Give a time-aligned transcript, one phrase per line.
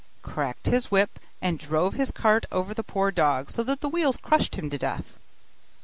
[0.23, 4.17] cracked his whip, and drove his cart over the poor dog, so that the wheels
[4.17, 5.19] crushed him to death.